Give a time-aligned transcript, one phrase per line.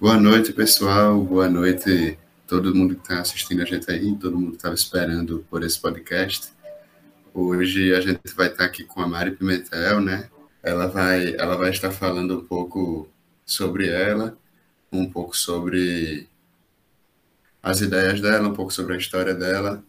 [0.00, 1.20] Boa noite, pessoal.
[1.24, 2.16] Boa noite
[2.46, 5.80] todo mundo que está assistindo a gente aí, todo mundo que estava esperando por esse
[5.80, 6.52] podcast.
[7.34, 10.30] Hoje a gente vai estar tá aqui com a Mari Pimentel, né?
[10.62, 13.10] Ela vai, ela vai estar falando um pouco
[13.44, 14.38] sobre ela,
[14.92, 16.28] um pouco sobre
[17.60, 19.82] as ideias dela, um pouco sobre a história dela.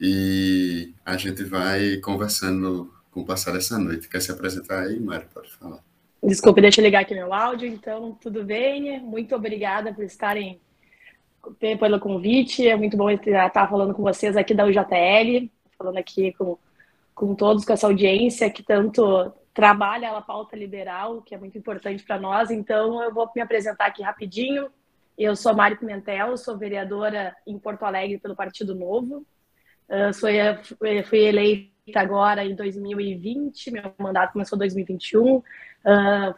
[0.00, 4.08] E a gente vai conversando com o passar dessa noite.
[4.08, 5.26] Quer se apresentar aí, Mari?
[5.34, 5.82] Pode falar.
[6.24, 7.66] Desculpe, deixa eu ligar aqui meu áudio.
[7.66, 9.00] Então, tudo bem?
[9.00, 10.60] Muito obrigada por estarem
[11.58, 12.68] pelo convite.
[12.68, 16.56] É muito bom estar falando com vocês aqui da UJL, falando aqui com,
[17.12, 22.04] com todos, com essa audiência que tanto trabalha a pauta liberal, que é muito importante
[22.04, 22.52] para nós.
[22.52, 24.68] Então, eu vou me apresentar aqui rapidinho.
[25.18, 29.26] Eu sou Mari Pimentel, sou vereadora em Porto Alegre pelo Partido Novo.
[29.88, 30.30] Uh, sou,
[31.04, 35.36] fui eleita agora em 2020, meu mandato começou em 2021.
[35.36, 35.42] Uh,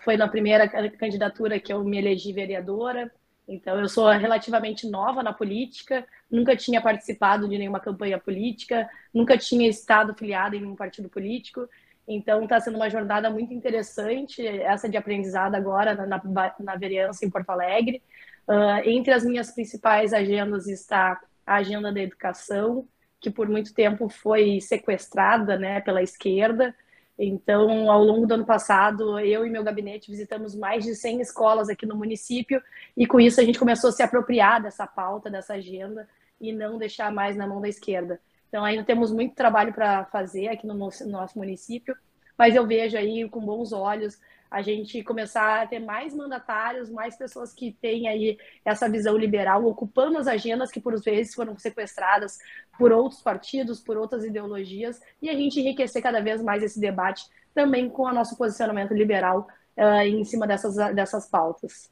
[0.03, 3.13] foi na primeira candidatura que eu me elegi vereadora.
[3.47, 9.37] Então, eu sou relativamente nova na política, nunca tinha participado de nenhuma campanha política, nunca
[9.37, 11.69] tinha estado filiada em nenhum partido político.
[12.09, 17.25] Então, está sendo uma jornada muito interessante, essa de aprendizado agora na, na, na vereança
[17.25, 18.03] em Porto Alegre.
[18.49, 22.89] Uh, entre as minhas principais agendas está a agenda da educação,
[23.25, 26.75] que por muito tempo foi sequestrada né, pela esquerda.
[27.19, 31.71] Então, ao longo do ano passado, eu e meu gabinete visitamos mais de 100 escolas
[31.71, 32.63] aqui no município
[32.95, 36.07] e com isso a gente começou a se apropriar dessa pauta, dessa agenda
[36.39, 38.21] e não deixar mais na mão da esquerda.
[38.51, 41.97] Então, ainda temos muito trabalho para fazer aqui no nosso, no nosso município,
[42.37, 44.21] mas eu vejo aí com bons olhos
[44.55, 49.65] a gente começar a ter mais mandatários, mais pessoas que têm aí essa visão liberal,
[49.65, 52.39] ocupando as agendas que por vezes foram sequestradas
[52.79, 57.25] por outros partidos, por outras ideologias, e a gente enriquecer cada vez mais esse debate
[57.53, 61.91] também com o nosso posicionamento liberal uh, em cima dessas, dessas pautas.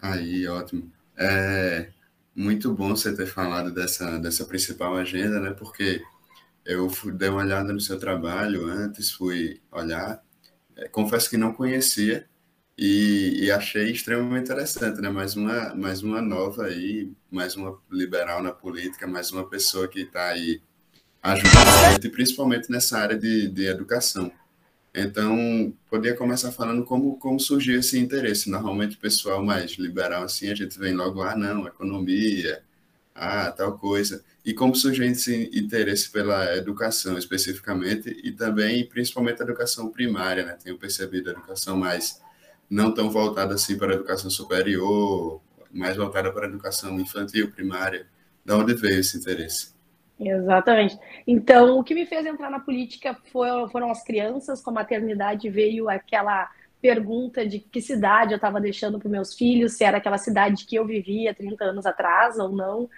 [0.00, 0.90] Aí, ótimo.
[1.14, 1.90] É
[2.34, 5.50] muito bom você ter falado dessa, dessa principal agenda, né?
[5.52, 6.02] Porque
[6.64, 10.22] eu fui, dei uma olhada no seu trabalho antes, fui olhar
[10.88, 12.26] confesso que não conhecia
[12.76, 15.10] e, e, achei extremamente interessante, né?
[15.10, 20.00] Mais uma, mais uma nova aí, mais uma liberal na política, mais uma pessoa que
[20.00, 20.62] está aí
[21.22, 24.32] ajudando, principalmente nessa área de, de educação.
[24.94, 28.50] Então, poderia começar falando como, como surgiu esse interesse.
[28.50, 32.62] Normalmente, o pessoal mais liberal, assim, a gente vem logo, ah, não, economia,
[33.20, 34.24] ah, tal coisa.
[34.42, 40.56] E como surgiu esse interesse pela educação especificamente e também, principalmente, a educação primária, né?
[40.64, 42.18] Tenho percebido a educação mais
[42.68, 48.06] não tão voltada assim para a educação superior, mais voltada para a educação infantil, primária.
[48.42, 49.74] Da onde veio esse interesse?
[50.18, 50.98] Exatamente.
[51.26, 54.62] Então, o que me fez entrar na política foi, foram as crianças.
[54.62, 59.74] Com a maternidade veio aquela pergunta de que cidade eu estava deixando para meus filhos,
[59.74, 62.88] se era aquela cidade que eu vivia 30 anos atrás ou não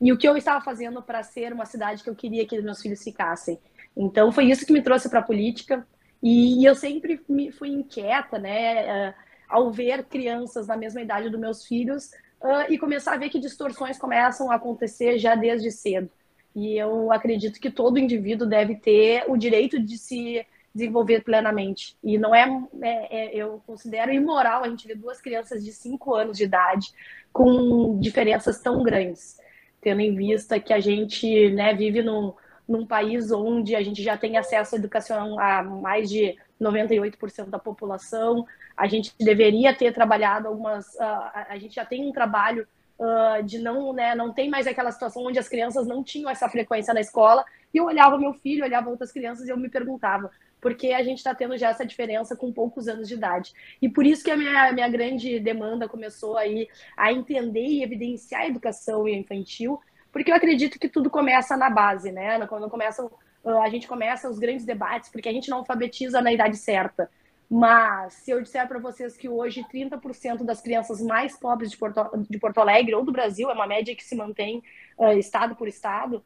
[0.00, 2.80] e o que eu estava fazendo para ser uma cidade que eu queria que meus
[2.80, 3.58] filhos ficassem.
[3.96, 5.86] Então foi isso que me trouxe para a política
[6.22, 7.20] e eu sempre
[7.52, 9.14] fui inquieta, né, uh,
[9.48, 12.06] ao ver crianças na mesma idade dos meus filhos
[12.40, 16.10] uh, e começar a ver que distorções começam a acontecer já desde cedo.
[16.54, 20.44] E eu acredito que todo indivíduo deve ter o direito de se
[20.74, 21.96] desenvolver plenamente.
[22.02, 22.46] E não é,
[22.82, 26.92] é, é, eu considero imoral a gente ver duas crianças de 5 anos de idade
[27.32, 29.38] com diferenças tão grandes
[29.80, 32.34] tendo em vista que a gente né, vive num,
[32.66, 37.58] num país onde a gente já tem acesso à educação a mais de 98% da
[37.58, 38.46] população.
[38.76, 40.94] A gente deveria ter trabalhado algumas.
[40.94, 42.66] Uh, a gente já tem um trabalho
[42.98, 46.48] uh, de não, né, não tem mais aquela situação onde as crianças não tinham essa
[46.48, 47.44] frequência na escola.
[47.72, 51.18] E eu olhava meu filho, olhava outras crianças e eu me perguntava: porque a gente
[51.18, 53.52] está tendo já essa diferença com poucos anos de idade.
[53.80, 58.42] E por isso que a minha, minha grande demanda começou aí a entender e evidenciar
[58.42, 59.80] a educação infantil,
[60.12, 62.44] porque eu acredito que tudo começa na base, né?
[62.46, 63.08] Quando começa,
[63.44, 67.10] a gente começa os grandes debates, porque a gente não alfabetiza na idade certa.
[67.50, 72.02] Mas se eu disser para vocês que hoje 30% das crianças mais pobres de Porto,
[72.28, 74.62] de Porto Alegre ou do Brasil, é uma média que se mantém
[74.98, 76.22] uh, estado por estado,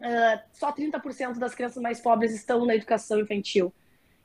[0.00, 3.72] uh, só 30% das crianças mais pobres estão na educação infantil.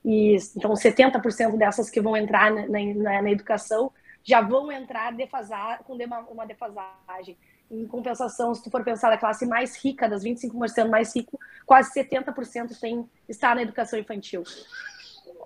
[0.05, 3.91] E, então, 70% dessas que vão entrar na, na, na, educação
[4.23, 5.93] já vão entrar defasar, com
[6.31, 7.37] uma defasagem.
[7.69, 11.93] Em compensação, se tu for pensar na classe mais rica, das 25% mais rico, quase
[11.93, 14.43] 70% tem, está na educação infantil.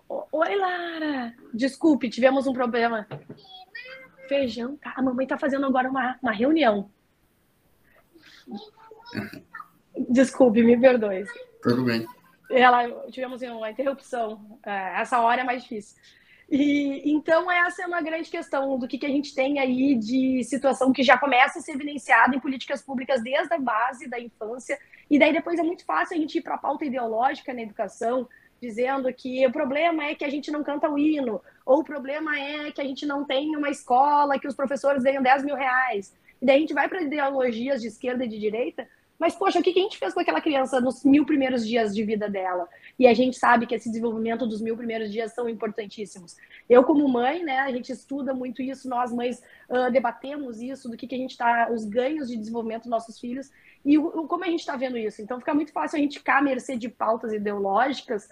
[0.08, 1.34] Oi, Lara!
[1.54, 3.08] Desculpe, tivemos um problema.
[4.28, 4.94] Feijão, tá?
[4.96, 6.90] A mamãe está fazendo agora uma, uma reunião.
[10.10, 11.26] Desculpe, me perdoe.
[11.62, 12.06] Tudo bem.
[12.50, 14.60] Ela, tivemos uma interrupção.
[14.64, 15.98] É, essa hora é mais difícil.
[16.50, 20.44] E, então, essa é uma grande questão do que, que a gente tem aí de
[20.44, 24.78] situação que já começa a ser evidenciada em políticas públicas desde a base da infância.
[25.10, 28.28] E daí depois é muito fácil a gente ir para a pauta ideológica na educação,
[28.62, 32.38] dizendo que o problema é que a gente não canta o hino, ou o problema
[32.38, 36.14] é que a gente não tem uma escola que os professores ganham 10 mil reais.
[36.42, 38.88] E daí a gente vai para ideologias de esquerda e de direita,
[39.20, 42.04] mas, poxa, o que a gente fez com aquela criança nos mil primeiros dias de
[42.04, 42.68] vida dela?
[43.00, 46.36] E a gente sabe que esse desenvolvimento dos mil primeiros dias são importantíssimos.
[46.70, 50.98] Eu, como mãe, né, a gente estuda muito isso, nós mães uh, debatemos isso, do
[50.98, 53.52] que, que a gente está, os ganhos de desenvolvimento dos nossos filhos,
[53.86, 55.22] e o, como a gente está vendo isso.
[55.22, 58.28] Então, fica muito fácil a gente ficar à mercê de pautas ideológicas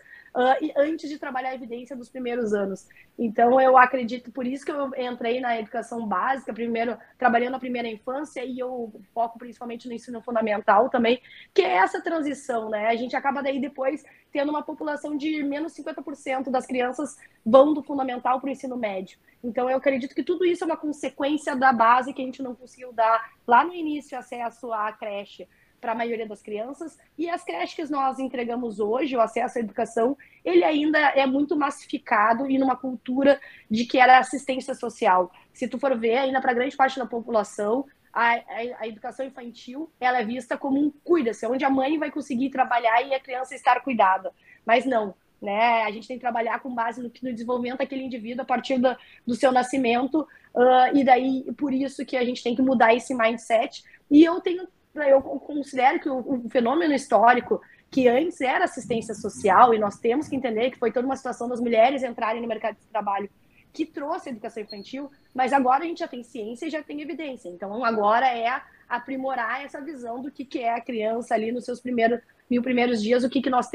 [0.75, 2.87] antes de trabalhar a evidência dos primeiros anos.
[3.17, 7.87] Então, eu acredito, por isso que eu entrei na educação básica, primeiro trabalhando na primeira
[7.87, 11.21] infância e eu foco principalmente no ensino fundamental também,
[11.53, 12.87] que é essa transição, né?
[12.87, 17.15] A gente acaba daí depois tendo uma população de menos 50% das crianças
[17.45, 19.19] vão do fundamental para o ensino médio.
[19.43, 22.55] Então, eu acredito que tudo isso é uma consequência da base que a gente não
[22.55, 25.47] conseguiu dar lá no início acesso à creche
[25.83, 26.97] para a maioria das crianças.
[27.17, 31.57] E as creches que nós entregamos hoje, o acesso à educação, ele ainda é muito
[31.57, 33.37] massificado e numa cultura
[33.69, 35.29] de que era assistência social.
[35.51, 38.43] Se tu for ver, ainda para grande parte da população, a, a,
[38.79, 43.01] a, educação infantil ela é vista como um cuida-se, onde a mãe vai conseguir trabalhar
[43.05, 44.31] e a criança estar cuidada.
[44.65, 45.83] Mas não, né?
[45.83, 48.95] A gente tem que trabalhar com base no, no desenvolvimento daquele indivíduo a partir do,
[49.27, 50.21] do seu nascimento,
[50.55, 53.83] uh, e daí por isso que a gente tem que mudar esse mindset.
[54.09, 59.73] E eu tenho eu considero que o, o, fenômeno histórico que antes era assistência social,
[59.73, 62.75] e nós temos que entender que foi toda uma situação das mulheres entrarem no mercado
[62.75, 63.29] de trabalho
[63.71, 67.01] que trouxe a educação infantil, mas agora a gente já tem ciência e já tem
[67.01, 67.49] evidência.
[67.49, 71.79] Então, agora é aprimorar essa visão do que, que é a criança ali nos seus
[71.79, 72.19] primeiros
[72.49, 73.67] mil primeiros dias, o que, que nós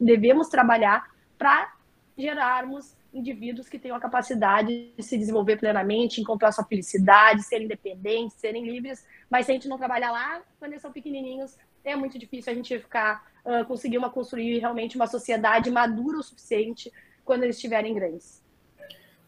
[0.00, 1.70] devemos trabalhar para
[2.16, 8.36] gerarmos indivíduos que tenham a capacidade de se desenvolver plenamente, encontrar sua felicidade, serem independentes,
[8.38, 9.04] serem livres.
[9.30, 12.56] Mas se a gente não trabalhar lá, quando eles são pequenininhos, é muito difícil a
[12.56, 16.92] gente ficar uh, conseguir uma construir realmente uma sociedade madura o suficiente
[17.24, 18.42] quando eles estiverem grandes.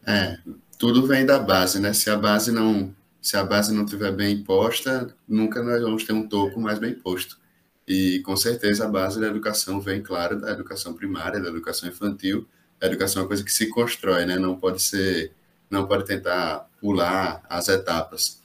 [0.07, 0.37] É,
[0.77, 1.93] tudo vem da base, né?
[1.93, 6.13] Se a base não se a base não tiver bem posta, nunca nós vamos ter
[6.13, 7.39] um topo mais bem posto.
[7.87, 12.47] E com certeza a base da educação vem, claro, da educação primária, da educação infantil,
[12.81, 14.37] a educação é uma coisa que se constrói, né?
[14.37, 15.31] Não pode ser,
[15.69, 18.41] não pode tentar pular as etapas.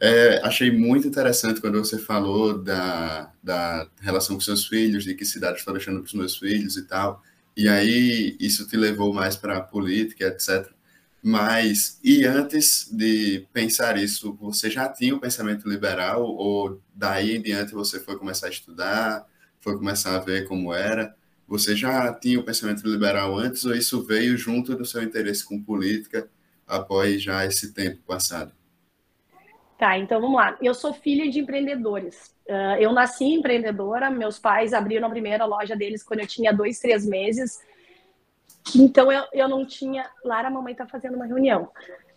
[0.00, 5.24] É, achei muito interessante quando você falou da, da relação com seus filhos, de que
[5.24, 7.22] cidade estou deixando para os meus filhos e tal.
[7.56, 10.68] E aí isso te levou mais para a política, etc.
[11.22, 17.36] Mas, e antes de pensar isso, você já tinha o um pensamento liberal ou daí
[17.36, 19.26] em diante você foi começar a estudar,
[19.60, 21.16] foi começar a ver como era?
[21.46, 25.62] Você já tinha o pensamento liberal antes ou isso veio junto do seu interesse com
[25.62, 26.28] política
[26.66, 28.52] após já esse tempo passado?
[29.78, 30.56] Tá, então vamos lá.
[30.62, 32.34] Eu sou filha de empreendedores.
[32.48, 36.78] Uh, eu nasci empreendedora, meus pais abriram a primeira loja deles quando eu tinha dois,
[36.78, 37.60] três meses.
[38.74, 40.08] Então eu, eu não tinha.
[40.24, 41.70] Lara, a mamãe está fazendo uma reunião.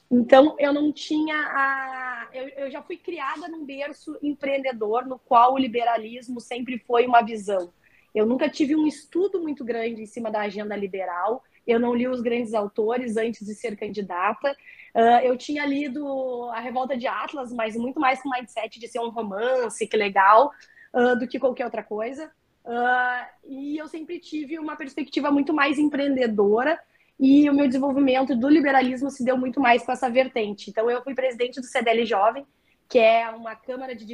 [0.09, 2.29] Então eu não tinha a.
[2.33, 7.21] Eu, eu já fui criada num berço empreendedor, no qual o liberalismo sempre foi uma
[7.21, 7.73] visão.
[8.17, 11.43] Eu nunca tive um estudo muito grande em cima da agenda liberal.
[11.67, 14.57] Eu não li os grandes autores antes de ser candidata.
[14.95, 18.99] Uh, eu tinha lido A Revolta de Atlas, mas muito mais com mindset de ser
[19.01, 20.49] um romance, que legal,
[20.95, 22.31] uh, do que qualquer outra coisa.
[22.65, 26.79] Uh, e eu sempre tive uma perspectiva muito mais empreendedora
[27.19, 30.71] e o meu desenvolvimento do liberalismo se deu muito mais com essa vertente.
[30.71, 32.47] Então, eu fui presidente do CDL Jovem,
[32.89, 34.05] que é uma Câmara de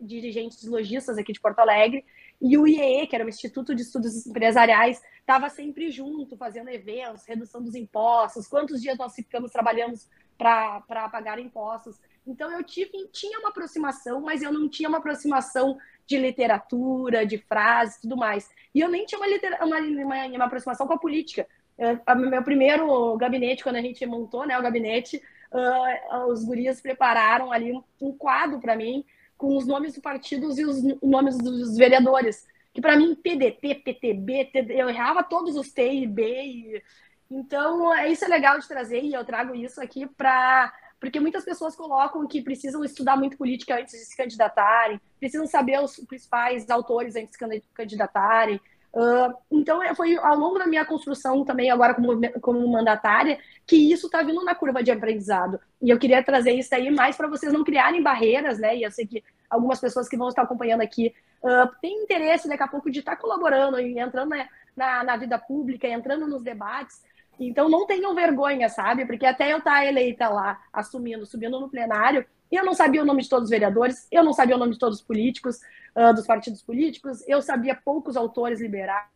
[0.00, 2.04] Dirigentes Logistas aqui de Porto Alegre,
[2.42, 7.24] e o IEE, que era o Instituto de Estudos Empresariais, estava sempre junto, fazendo eventos,
[7.24, 9.96] redução dos impostos, quantos dias nós ficamos trabalhando
[10.36, 12.00] para pagar impostos.
[12.26, 17.38] Então, eu tive, tinha uma aproximação, mas eu não tinha uma aproximação de literatura, de
[17.38, 18.50] frases tudo mais.
[18.74, 19.28] E eu nem tinha uma,
[19.64, 21.46] uma, uma, uma aproximação com a política.
[21.78, 25.22] Eu, meu primeiro gabinete, quando a gente montou né, o gabinete,
[25.52, 29.04] uh, os gurias prepararam ali um, um quadro para mim
[29.42, 32.46] com os nomes dos partidos e os nomes dos vereadores.
[32.72, 36.22] Que para mim, PDT, PTB, TD, eu errava todos os T e B.
[36.22, 36.82] E...
[37.28, 40.72] Então, é, isso é legal de trazer e eu trago isso aqui para.
[41.00, 45.82] Porque muitas pessoas colocam que precisam estudar muito política antes de se candidatarem, precisam saber
[45.82, 48.60] os principais autores antes de se candidatarem,
[48.94, 53.76] Uh, então, é, foi ao longo da minha construção também, agora como, como mandatária, que
[53.76, 55.58] isso está vindo na curva de aprendizado.
[55.80, 58.76] E eu queria trazer isso aí mais para vocês não criarem barreiras, né?
[58.76, 62.62] E eu sei que algumas pessoas que vão estar acompanhando aqui uh, têm interesse daqui
[62.62, 64.46] a pouco de estar tá colaborando e entrando na,
[64.76, 67.02] na, na, vida pública, entrando nos debates,
[67.40, 69.06] Então não tenham vergonha, sabe?
[69.06, 73.06] Porque até eu estar tá eleita lá, assumindo, subindo no plenário, eu não sabia o
[73.06, 75.60] nome de todos os vereadores, eu não sabia o nome de todos os políticos,
[75.96, 79.06] uh, dos partidos políticos, eu sabia poucos autores liberais,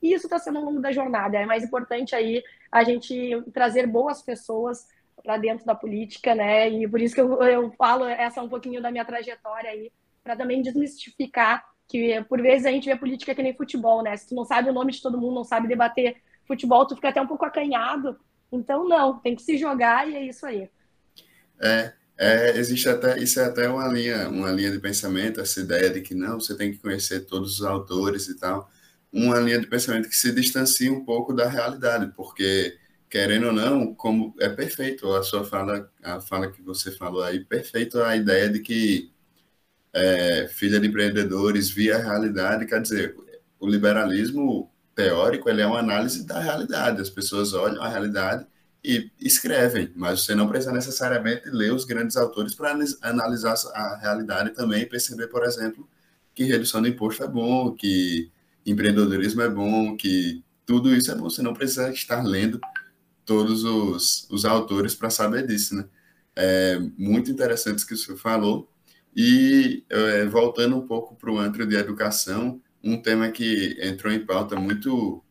[0.00, 1.36] e isso está sendo ao longo da jornada.
[1.36, 4.86] É mais importante aí a gente trazer boas pessoas
[5.22, 6.68] para dentro da política, né?
[6.68, 9.90] E por isso que eu, eu falo essa um pouquinho da minha trajetória aí,
[10.22, 14.16] para também desmistificar que por vezes a gente vê política que nem futebol, né?
[14.16, 17.08] Se tu não sabe o nome de todo mundo, não sabe debater futebol, tu fica
[17.08, 18.18] até um pouco acanhado.
[18.52, 20.70] Então, não, tem que se jogar e é isso aí.
[21.60, 25.88] É, é, existe até, isso é até uma linha, uma linha de pensamento, essa ideia
[25.88, 28.68] de que não, você tem que conhecer todos os autores e tal.
[29.12, 32.76] Uma linha de pensamento que se distancia um pouco da realidade, porque
[33.08, 37.44] querendo ou não, como é perfeito a sua fala, a fala que você falou aí,
[37.44, 39.12] perfeito a ideia de que
[39.92, 43.16] é, filha de empreendedores via a realidade, quer dizer,
[43.60, 48.46] o liberalismo teórico ele é uma análise da realidade, as pessoas olham a realidade
[48.88, 54.54] e escrevem, mas você não precisa necessariamente ler os grandes autores para analisar a realidade
[54.54, 55.86] também e perceber, por exemplo,
[56.34, 58.30] que redução de imposto é bom, que
[58.64, 62.58] empreendedorismo é bom, que tudo isso é bom, você não precisa estar lendo
[63.26, 65.84] todos os, os autores para saber disso, né?
[66.34, 68.72] É muito interessante o que você falou.
[69.14, 74.24] E é, voltando um pouco para o antro de educação, um tema que entrou em
[74.24, 75.22] pauta muito,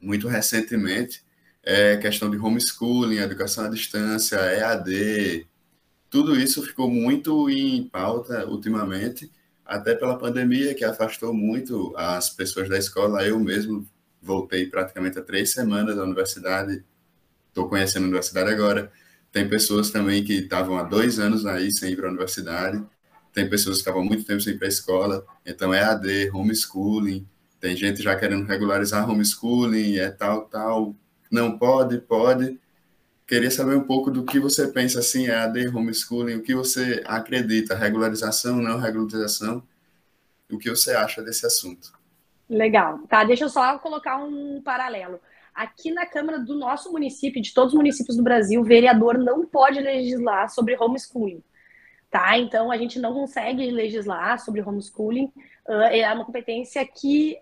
[0.00, 1.24] muito recentemente
[1.64, 5.46] é questão de homeschooling, educação à distância, EAD.
[6.10, 9.30] Tudo isso ficou muito em pauta ultimamente,
[9.64, 13.24] até pela pandemia, que afastou muito as pessoas da escola.
[13.24, 13.86] Eu mesmo
[14.20, 16.84] voltei praticamente há três semanas da universidade,
[17.48, 18.92] estou conhecendo a universidade agora.
[19.32, 22.84] Tem pessoas também que estavam há dois anos aí sem ir para a universidade.
[23.32, 25.26] Tem pessoas que estavam muito tempo sem ir para a escola.
[25.44, 27.26] Então, é AD, homeschooling.
[27.58, 30.94] Tem gente já querendo regularizar homeschooling, é tal, tal.
[31.34, 32.60] Não pode, pode.
[33.26, 37.02] Queria saber um pouco do que você pensa assim, é AD, homeschooling, o que você
[37.04, 39.60] acredita, regularização, não regularização,
[40.48, 41.92] o que você acha desse assunto?
[42.48, 43.00] Legal.
[43.08, 45.18] Tá, deixa eu só colocar um paralelo.
[45.52, 49.44] Aqui na Câmara do nosso município, de todos os municípios do Brasil, o vereador não
[49.44, 51.42] pode legislar sobre homeschooling.
[52.12, 52.38] Tá?
[52.38, 55.32] Então, a gente não consegue legislar sobre homeschooling.
[55.90, 57.36] é uma competência que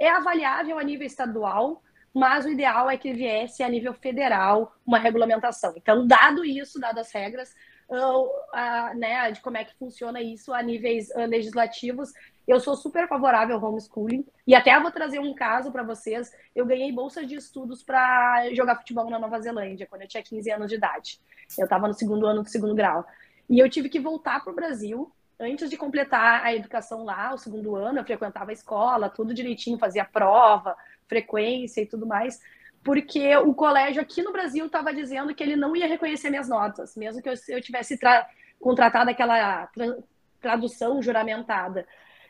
[0.00, 1.84] é, é avaliável a nível estadual,
[2.16, 5.74] mas o ideal é que viesse a nível federal uma regulamentação.
[5.76, 7.54] Então, dado isso, dadas as regras,
[7.90, 12.10] uh, né, de como é que funciona isso a níveis uh, legislativos,
[12.48, 16.32] eu sou super favorável ao homeschooling e até vou trazer um caso para vocês.
[16.54, 20.50] Eu ganhei bolsa de estudos para jogar futebol na Nova Zelândia quando eu tinha 15
[20.50, 21.20] anos de idade.
[21.58, 23.04] Eu estava no segundo ano do segundo grau.
[23.46, 27.38] E eu tive que voltar para o Brasil antes de completar a educação lá, o
[27.38, 30.76] segundo ano, eu frequentava a escola, tudo direitinho, fazia prova,
[31.08, 32.40] frequência e tudo mais,
[32.82, 36.96] porque o colégio aqui no Brasil estava dizendo que ele não ia reconhecer minhas notas,
[36.96, 38.26] mesmo que eu, eu tivesse tra
[38.60, 39.96] contratado aquela tra
[40.40, 41.86] tradução juramentada.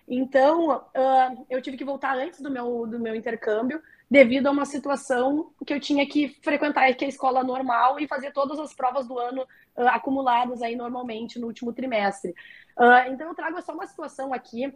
[0.09, 4.65] Então, uh, eu tive que voltar antes do meu, do meu intercâmbio, devido a uma
[4.65, 9.07] situação que eu tinha que frequentar aqui a escola normal e fazer todas as provas
[9.07, 12.35] do ano uh, acumuladas aí normalmente no último trimestre.
[12.76, 14.73] Uh, então, eu trago só uma situação aqui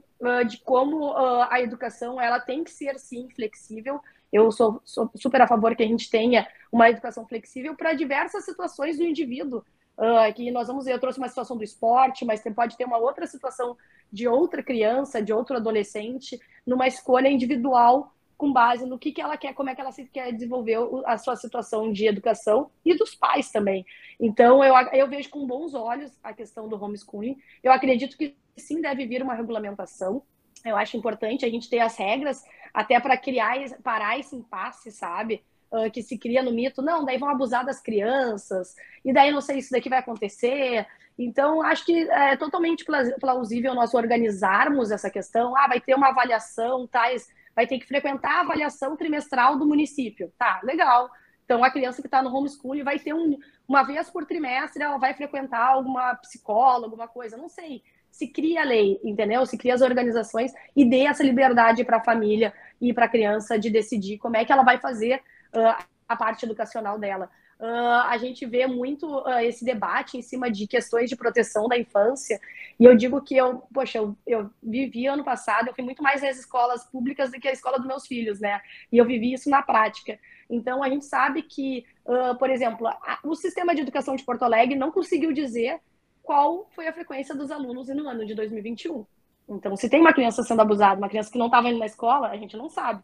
[0.48, 1.14] de como
[1.50, 4.00] a educação ela tem que ser, sim, flexível.
[4.32, 8.44] Eu sou, sou super a favor que a gente tenha uma educação flexível para diversas
[8.44, 9.64] situações do indivíduo.
[9.98, 12.96] Uh, que nós vamos ver, eu trouxe uma situação do esporte, mas pode ter uma
[12.96, 13.76] outra situação
[14.10, 19.36] de outra criança, de outro adolescente, numa escolha individual com base no que, que ela
[19.36, 23.52] quer, como é que ela quer desenvolver a sua situação de educação e dos pais
[23.52, 23.84] também.
[24.18, 27.36] Então, eu, eu vejo com bons olhos a questão do homeschooling.
[27.62, 30.22] Eu acredito que sim deve vir uma regulamentação.
[30.64, 32.42] Eu acho importante a gente ter as regras
[32.72, 35.44] até para criar, parar esse impasse, sabe?
[35.70, 39.40] uh, que se cria no mito, não, daí vão abusar das crianças, e daí não
[39.40, 40.86] sei se isso daqui vai acontecer.
[41.18, 42.84] Então, acho que é totalmente
[43.20, 45.54] plausível nós organizarmos essa questão.
[45.54, 47.28] Ah, vai ter uma avaliação, tais,
[47.60, 50.32] vai ter que frequentar a avaliação trimestral do município.
[50.38, 51.10] Tá, legal.
[51.44, 53.36] Então, a criança que está no homeschooling vai ter um,
[53.68, 57.82] uma vez por trimestre, ela vai frequentar alguma psicóloga, alguma coisa, não sei.
[58.10, 59.44] Se cria a lei, entendeu?
[59.44, 63.58] Se cria as organizações e dê essa liberdade para a família e para a criança
[63.58, 65.22] de decidir como é que ela vai fazer
[65.54, 67.28] uh, a parte educacional dela.
[67.60, 71.78] Uh, a gente vê muito uh, esse debate em cima de questões de proteção da
[71.78, 72.40] infância,
[72.78, 76.22] e eu digo que eu, poxa, eu, eu vivi ano passado, eu fui muito mais
[76.22, 78.62] nas escolas públicas do que a escola dos meus filhos, né?
[78.90, 80.18] E eu vivi isso na prática.
[80.48, 84.42] Então, a gente sabe que, uh, por exemplo, a, o sistema de educação de Porto
[84.42, 85.80] Alegre não conseguiu dizer
[86.22, 89.04] qual foi a frequência dos alunos no ano de 2021.
[89.50, 92.28] Então, se tem uma criança sendo abusada, uma criança que não estava indo na escola,
[92.28, 93.02] a gente não sabe.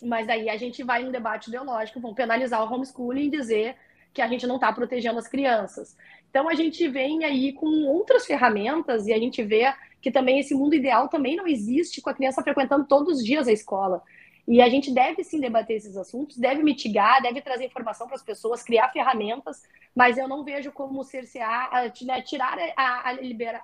[0.00, 3.76] Mas aí a gente vai em um debate ideológico, vão penalizar o homeschooling e dizer
[4.16, 5.94] que a gente não está protegendo as crianças.
[6.30, 9.70] Então a gente vem aí com outras ferramentas e a gente vê
[10.00, 13.46] que também esse mundo ideal também não existe com a criança frequentando todos os dias
[13.46, 14.02] a escola.
[14.48, 18.22] E a gente deve sim debater esses assuntos, deve mitigar, deve trazer informação para as
[18.22, 19.62] pessoas, criar ferramentas,
[19.94, 21.70] mas eu não vejo como cercear,
[22.02, 23.10] né, tirar a,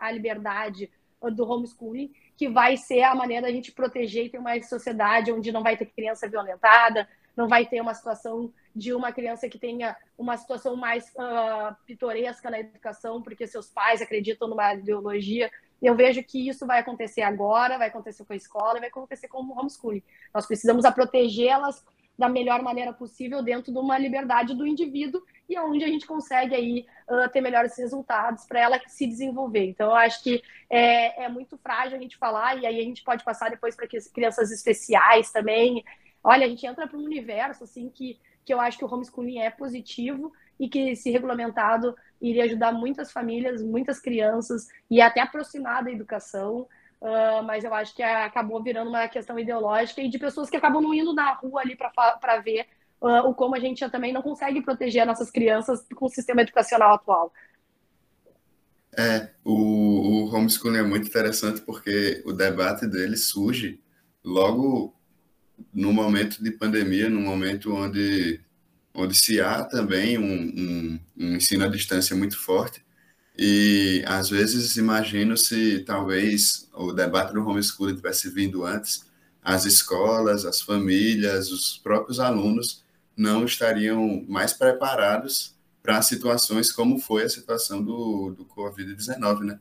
[0.00, 0.90] a liberdade
[1.32, 5.50] do homeschooling, que vai ser a maneira da gente proteger e ter uma sociedade onde
[5.50, 9.96] não vai ter criança violentada, não vai ter uma situação de uma criança que tenha
[10.16, 15.50] uma situação mais uh, pitoresca na educação, porque seus pais acreditam numa ideologia
[15.82, 19.42] eu vejo que isso vai acontecer agora, vai acontecer com a escola, vai acontecer com
[19.42, 20.02] o homeschooling.
[20.32, 21.84] Nós precisamos protegê-las
[22.16, 26.54] da melhor maneira possível dentro de uma liberdade do indivíduo e onde a gente consegue
[26.54, 29.64] aí uh, ter melhores resultados para ela se desenvolver.
[29.64, 33.02] Então, eu acho que é, é, muito frágil a gente falar e aí a gente
[33.02, 35.82] pode passar depois para crianças especiais também.
[36.22, 39.38] Olha, a gente entra para um universo assim que, que eu acho que o homeschooling
[39.38, 45.82] é positivo e que, se regulamentado, iria ajudar muitas famílias, muitas crianças e até aproximar
[45.82, 46.68] da educação.
[47.00, 50.80] Uh, mas eu acho que acabou virando uma questão ideológica e de pessoas que acabam
[50.80, 52.66] não indo na rua ali para ver
[53.00, 56.94] uh, o como a gente também não consegue proteger nossas crianças com o sistema educacional
[56.94, 57.32] atual.
[58.96, 63.82] É, o, o homeschooling é muito interessante porque o debate dele surge
[64.22, 64.94] logo
[65.73, 68.40] no momento de pandemia, no momento onde
[68.95, 72.85] onde se há também um, um, um ensino à distância muito forte,
[73.37, 79.07] e às vezes imagino se talvez o debate do homeschooling tivesse vindo antes,
[79.42, 82.85] as escolas, as famílias, os próprios alunos
[83.16, 89.59] não estariam mais preparados para situações como foi a situação do, do Covid-19, né?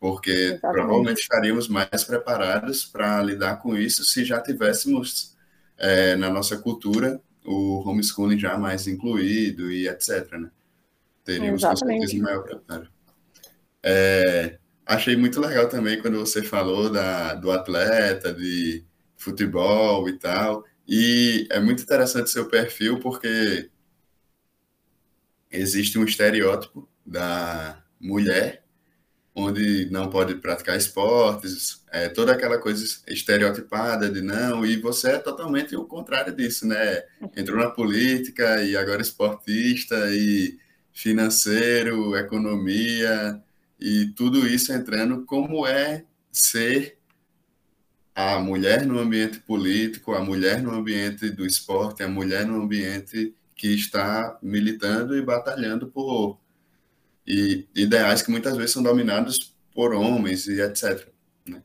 [0.00, 0.60] Porque Exatamente.
[0.60, 5.36] provavelmente estaríamos mais preparados para lidar com isso se já tivéssemos
[5.76, 10.50] é, na nossa cultura o homeschooling já mais incluído e etc, né?
[11.24, 12.88] Teríamos com certeza maior preparo.
[13.82, 18.84] É, achei muito legal também quando você falou da, do atleta, de
[19.16, 23.70] futebol e tal, e é muito interessante seu perfil porque
[25.50, 28.64] existe um estereótipo da mulher
[29.38, 35.18] onde não pode praticar esportes, é, toda aquela coisa estereotipada de não, e você é
[35.18, 37.02] totalmente o contrário disso, né?
[37.36, 40.58] Entrou na política e agora esportista e
[40.92, 43.40] financeiro, economia
[43.80, 46.98] e tudo isso entrando como é ser
[48.14, 53.32] a mulher no ambiente político, a mulher no ambiente do esporte, a mulher no ambiente
[53.54, 56.40] que está militando e batalhando por
[57.28, 61.06] e ideais que muitas vezes são dominados por homens e etc.
[61.46, 61.62] Né?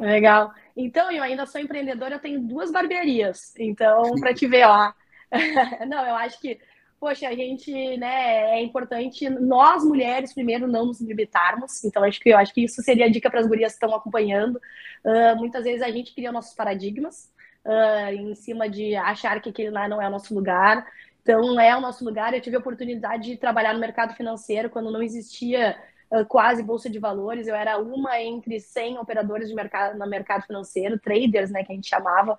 [0.00, 0.52] Legal.
[0.74, 3.52] Então, eu ainda sou empreendedora, eu tenho duas barbearias.
[3.58, 4.94] Então, para te ver lá.
[5.86, 6.58] não, eu acho que,
[6.98, 11.84] poxa, a gente, né, é importante nós mulheres primeiro não nos limitarmos.
[11.84, 13.94] Então, acho que eu acho que isso seria a dica para as gurias que estão
[13.94, 14.56] acompanhando.
[15.04, 17.30] Uh, muitas vezes a gente cria nossos paradigmas
[17.66, 20.86] uh, em cima de achar que aquele lá não é o nosso lugar.
[21.22, 22.34] Então, é o nosso lugar.
[22.34, 25.80] Eu tive a oportunidade de trabalhar no mercado financeiro quando não existia
[26.10, 27.46] uh, quase bolsa de valores.
[27.46, 31.74] Eu era uma entre 100 operadores de mercado, no mercado financeiro, traders, né, que a
[31.76, 32.36] gente chamava.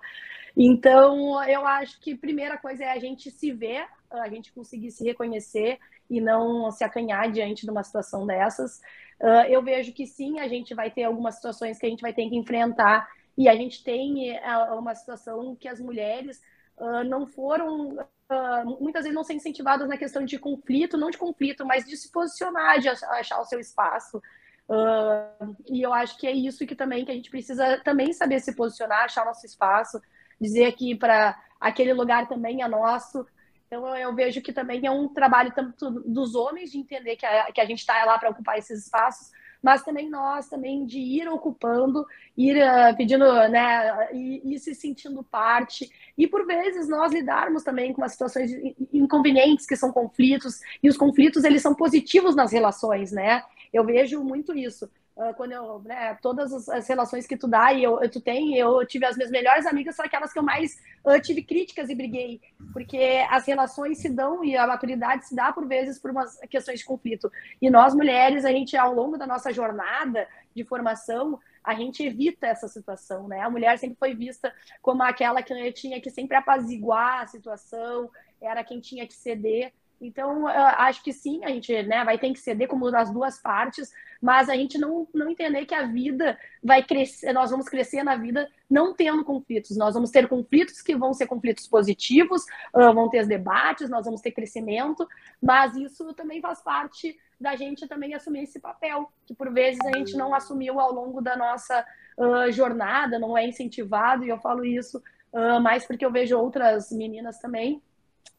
[0.56, 4.90] Então, eu acho que a primeira coisa é a gente se ver, a gente conseguir
[4.90, 8.80] se reconhecer e não se acanhar diante de uma situação dessas.
[9.18, 12.12] Uh, eu vejo que sim, a gente vai ter algumas situações que a gente vai
[12.12, 14.38] ter que enfrentar e a gente tem
[14.76, 16.40] uma situação que as mulheres
[16.78, 17.98] uh, não foram
[18.30, 21.96] uh, muitas vezes não ser incentivadas na questão de conflito, não de conflito, mas de
[21.96, 24.22] se posicionar, de achar o seu espaço.
[24.68, 28.40] Uh, e eu acho que é isso que também que a gente precisa também saber
[28.40, 30.00] se posicionar, achar o nosso espaço,
[30.40, 33.26] dizer que para aquele lugar também é nosso.
[33.66, 37.52] Então eu vejo que também é um trabalho tanto dos homens de entender que a,
[37.52, 39.30] que a gente está lá para ocupar esses espaços,
[39.64, 45.24] mas também nós também de ir ocupando, ir uh, pedindo, né, e, e, se sentindo
[45.24, 48.50] parte, e por vezes nós lidarmos também com as situações
[48.92, 53.42] inconvenientes que são conflitos, e os conflitos eles são positivos nas relações, né?
[53.72, 54.86] Eu vejo muito isso.
[55.16, 58.84] Uh, quando eu, né, todas as, relações que tu dá e eu, tu tem, eu
[58.84, 62.40] tive as minhas melhores amigas, são aquelas que eu mais uh, tive críticas e briguei,
[62.72, 66.80] porque as relações se dão e a maturidade se dá por vezes por umas questões
[66.80, 67.30] de conflito.
[67.62, 72.46] E nós mulheres, a gente ao longo da nossa jornada de formação, a gente evita
[72.46, 73.40] essa situação, né?
[73.40, 78.62] A mulher sempre foi vista como aquela que tinha que sempre apaziguar a situação, era
[78.62, 79.72] quem tinha que ceder.
[80.00, 83.92] Então, acho que sim, a gente né, vai ter que ceder como das duas partes,
[84.20, 88.16] mas a gente não, não entender que a vida vai crescer, nós vamos crescer na
[88.16, 89.76] vida não tendo conflitos.
[89.76, 94.32] Nós vamos ter conflitos que vão ser conflitos positivos, vão ter debates, nós vamos ter
[94.32, 95.06] crescimento,
[95.42, 99.96] mas isso também faz parte da gente também assumir esse papel, que por vezes a
[99.96, 101.84] gente não assumiu ao longo da nossa
[102.16, 105.02] uh, jornada, não é incentivado, e eu falo isso
[105.32, 107.82] uh, mais porque eu vejo outras meninas também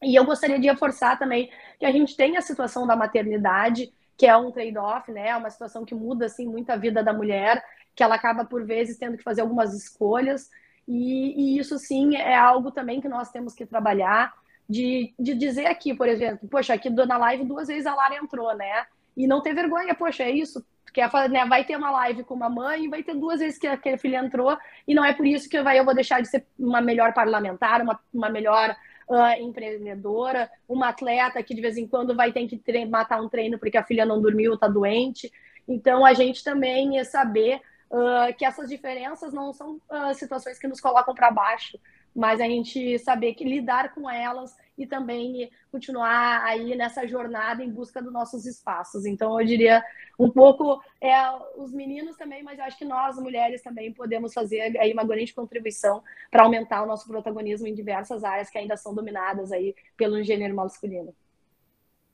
[0.02, 4.26] e eu gostaria de reforçar também que a gente tem a situação da maternidade, que
[4.26, 5.28] é um trade-off, né?
[5.28, 7.62] É uma situação que muda assim muito a vida da mulher,
[7.94, 10.50] que ela acaba por vezes tendo que fazer algumas escolhas.
[10.86, 14.32] E, e isso sim é algo também que nós temos que trabalhar
[14.68, 18.54] de, de dizer aqui, por exemplo, poxa, aqui na live duas vezes a Lara entrou,
[18.56, 18.86] né?
[19.16, 20.64] E não ter vergonha, poxa, é isso.
[20.92, 21.44] Quer né?
[21.44, 24.56] Vai ter uma live com uma mãe vai ter duas vezes que aquele filho entrou,
[24.88, 27.12] e não é por isso que eu, vai, eu vou deixar de ser uma melhor
[27.12, 28.74] parlamentar, uma, uma melhor
[29.08, 33.58] uh, empreendedora, uma atleta que de vez em quando vai ter que matar um treino
[33.58, 35.32] porque a filha não dormiu, está doente.
[35.68, 40.68] Então, a gente também é saber uh, que essas diferenças não são uh, situações que
[40.68, 41.78] nos colocam para baixo,
[42.16, 47.70] mas a gente saber que lidar com elas e também continuar aí nessa jornada em
[47.70, 49.04] busca dos nossos espaços.
[49.04, 49.84] Então, eu diria
[50.18, 51.14] um pouco é,
[51.56, 55.34] os meninos também, mas eu acho que nós, mulheres, também podemos fazer aí uma grande
[55.34, 60.22] contribuição para aumentar o nosso protagonismo em diversas áreas que ainda são dominadas aí pelo
[60.22, 61.14] gênero masculino.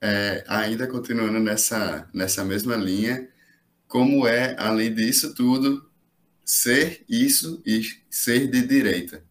[0.00, 3.28] É, ainda continuando nessa, nessa mesma linha,
[3.86, 5.88] como é, além disso tudo,
[6.44, 9.22] ser isso e ser de direita?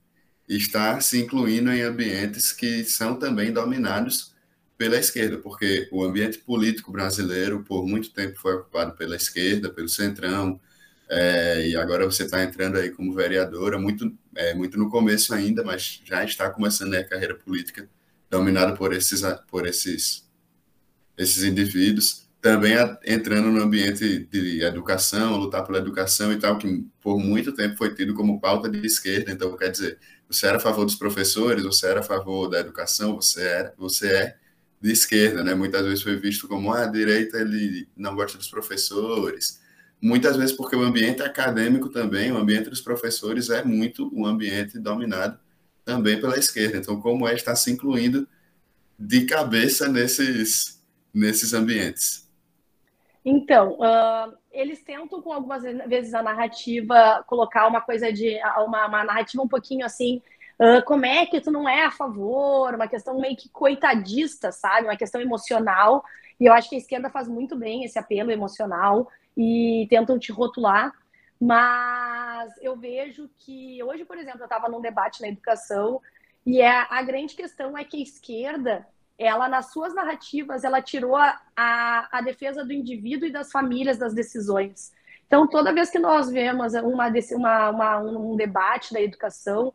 [0.58, 4.34] Está se incluindo em ambientes que são também dominados
[4.78, 9.88] pela esquerda, porque o ambiente político brasileiro, por muito tempo, foi ocupado pela esquerda, pelo
[9.88, 10.60] centrão,
[11.08, 15.64] é, e agora você está entrando aí como vereadora, muito, é, muito no começo ainda,
[15.64, 17.88] mas já está começando a carreira política
[18.30, 20.28] dominada por esses, por esses,
[21.18, 22.74] esses indivíduos também
[23.06, 27.94] entrando no ambiente de educação, lutar pela educação e tal, que por muito tempo foi
[27.94, 29.32] tido como pauta de esquerda.
[29.32, 33.16] Então, quer dizer, você era a favor dos professores, você era a favor da educação,
[33.16, 34.38] você, era, você é
[34.82, 35.54] de esquerda, né?
[35.54, 39.62] Muitas vezes foi visto como ah, a direita ele não gosta dos professores.
[40.02, 44.80] Muitas vezes porque o ambiente acadêmico também, o ambiente dos professores é muito um ambiente
[44.80, 45.40] dominado
[45.86, 46.78] também pela esquerda.
[46.78, 48.28] Então, como é estar se incluindo
[48.98, 50.82] de cabeça nesses
[51.14, 52.31] nesses ambientes?
[53.24, 59.04] Então, uh, eles tentam com algumas vezes a narrativa colocar uma coisa de uma, uma
[59.04, 60.22] narrativa um pouquinho assim,
[60.60, 64.88] uh, como é que tu não é a favor, uma questão meio que coitadista, sabe?
[64.88, 66.04] Uma questão emocional.
[66.40, 69.08] E eu acho que a esquerda faz muito bem esse apelo emocional
[69.38, 70.92] e tentam te rotular.
[71.40, 76.02] Mas eu vejo que hoje, por exemplo, eu estava num debate na educação
[76.46, 81.16] e é, a grande questão é que a esquerda ela nas suas narrativas ela tirou
[81.16, 84.92] a, a, a, defesa do indivíduo e das famílias das decisões.
[85.28, 89.68] Então toda vez que nós vemos uma, uma, uma um debate da educação,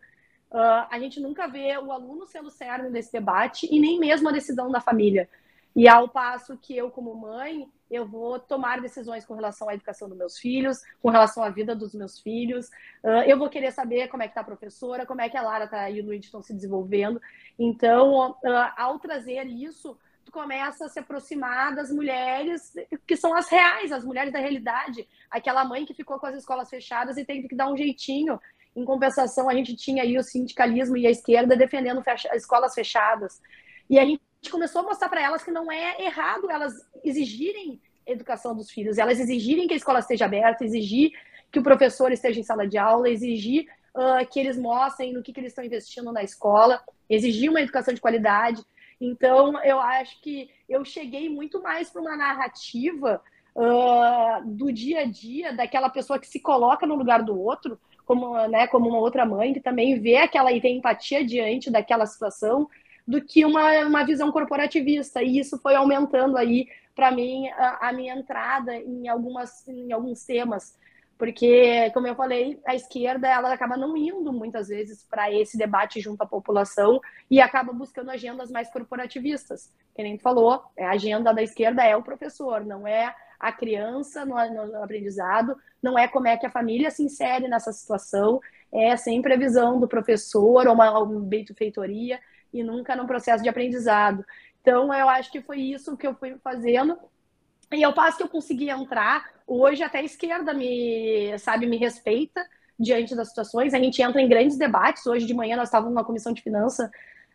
[0.51, 4.33] uh, a gente nunca vê o aluno sendo cerne desse debate e nem mesmo a
[4.33, 5.29] decisão da família.
[5.77, 10.09] E ao passo que eu como mãe eu vou tomar decisões com relação à educação
[10.09, 12.67] dos meus filhos, com relação à vida dos meus filhos.
[13.05, 15.43] Uh, eu vou querer saber como é que está a professora, como é que a
[15.43, 17.21] Lara tá, e o Luiz estão se desenvolvendo.
[17.59, 22.75] Então, uh, ao trazer isso, tu começa a se aproximar das mulheres
[23.07, 25.07] que são as reais, as mulheres da realidade.
[25.31, 28.41] Aquela mãe que ficou com as escolas fechadas e teve que dar um jeitinho.
[28.75, 33.41] Em compensação, a gente tinha aí o sindicalismo e a esquerda defendendo fecha escolas fechadas.
[33.89, 38.55] E a gente começou a mostrar para elas que não é errado elas exigirem educação
[38.55, 41.13] dos filhos, elas exigirem que a escola esteja aberta, exigir
[41.51, 45.33] que o professor esteja em sala de aula, exigir uh, que eles mostrem no que,
[45.33, 48.63] que eles estão investindo na escola, exigir uma educação de qualidade.
[49.01, 53.21] Então, eu acho que eu cheguei muito mais para uma narrativa
[53.55, 58.47] uh, do dia a dia, daquela pessoa que se coloca no lugar do outro, como,
[58.49, 62.69] né, como uma outra mãe, que também vê aquela e tem empatia diante daquela situação,
[63.07, 65.23] do que uma, uma visão corporativista.
[65.23, 70.25] E isso foi aumentando aí, para mim, a, a, minha entrada em, algumas, em alguns
[70.25, 70.77] temas.
[71.17, 76.01] Porque, como eu falei, a esquerda ela acaba não indo muitas vezes para esse debate
[76.01, 79.73] junto à população e acaba buscando agendas mais corporativistas.
[79.95, 84.25] Que nem tu falou, a agenda da esquerda é o professor, não é a criança
[84.27, 84.37] no,
[84.83, 88.41] aprendizado, não é como é que a família se insere nessa situação,
[88.73, 92.21] é sempre a visão do professor ou uma, uma benfeitoria
[92.59, 94.25] e nunca num processo de aprendizado.
[94.61, 96.99] Então, eu acho que foi isso que eu fui fazendo.
[97.73, 102.45] E ao passo que eu consegui entrar, hoje até a esquerda me, sabe, me respeita
[102.79, 103.75] diante das situações.
[103.75, 105.07] A gente entra em grandes debates.
[105.07, 106.91] Hoje de manhã nós estávamos na comissão de finanças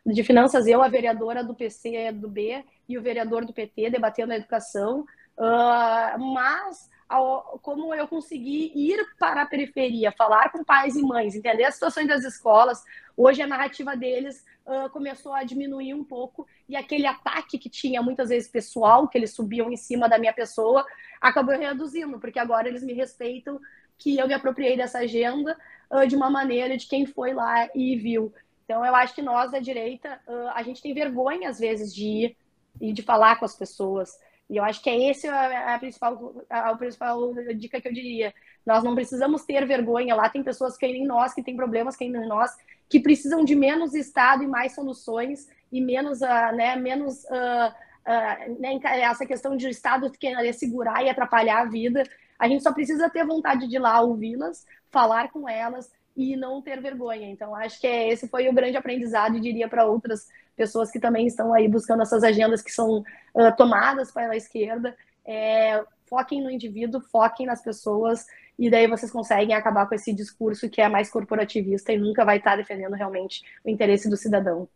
[0.06, 4.34] de finanças, eu, a vereadora do PC do B e o vereador do PT debatendo
[4.34, 5.02] a educação,
[5.38, 11.36] uh, mas ao, como eu consegui ir para a periferia, falar com pais e mães,
[11.36, 12.84] entender as situações das escolas.
[13.24, 18.02] Hoje a narrativa deles uh, começou a diminuir um pouco e aquele ataque que tinha
[18.02, 20.84] muitas vezes pessoal, que eles subiam em cima da minha pessoa,
[21.22, 23.60] acabou reduzindo, porque agora eles me respeitam
[23.96, 25.56] que eu me apropriei dessa agenda
[25.92, 28.34] uh, de uma maneira de quem foi lá e viu.
[28.66, 32.04] Então eu acho que nós da direita, uh, a gente tem vergonha às vezes de
[32.04, 32.38] ir
[32.82, 34.18] e de falar com as pessoas.
[34.52, 37.94] E eu acho que é esse a, a principal, a, a, principal dica que eu
[37.94, 38.34] diria.
[38.66, 40.14] Nós não precisamos ter vergonha.
[40.14, 42.52] Lá tem pessoas que nem nós, que têm problemas que nem nós,
[42.90, 48.60] que precisam de menos Estado e mais soluções e menos, uh, né, menos uh, uh,
[48.60, 52.04] né, essa questão de Estado querer segurar e atrapalhar a vida.
[52.38, 56.62] A gente só precisa ter vontade de ir lá ouvi-las, falar com elas e não
[56.62, 57.30] ter vergonha.
[57.30, 61.28] Então, acho que é, esse foi o grande aprendizado, diria para outras pessoas que também
[61.28, 64.96] estão aí buscando essas agendas que são uh, tomadas pela esquerda.
[65.26, 68.26] É, foquem no indivíduo, foquem nas pessoas,
[68.60, 72.38] e daí vocês conseguem acabar com esse discurso que é mais corporativista e nunca vai
[72.38, 74.68] estar defendendo realmente o interesse do cidadão.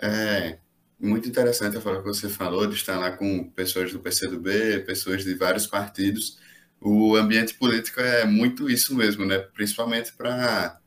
[0.00, 0.58] É
[0.98, 5.24] muito interessante a forma que você falou de estar lá com pessoas do PCdoB, pessoas
[5.24, 6.38] de vários partidos.
[6.80, 9.38] O ambiente político é muito isso mesmo, né?
[9.38, 10.78] Principalmente para